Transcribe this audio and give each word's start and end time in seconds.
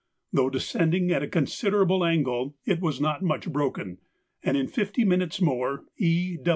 Though 0.33 0.49
descending 0.49 1.11
at 1.11 1.21
a 1.21 1.27
considerable 1.27 2.03
angle, 2.03 2.55
it 2.65 2.79
was 2.81 2.99
not 2.99 3.21
much 3.21 3.47
broken, 3.53 3.99
and 4.41 4.57
in 4.57 4.67
fifty 4.67 5.05
minutes 5.05 5.39
more 5.39 5.85
E. 5.99 6.37